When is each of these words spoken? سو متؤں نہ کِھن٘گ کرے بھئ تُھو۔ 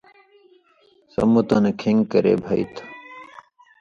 سو 1.11 1.21
متؤں 1.31 1.61
نہ 1.63 1.71
کِھن٘گ 1.79 1.99
کرے 2.11 2.33
بھئ 2.43 2.61
تُھو۔ 2.73 2.83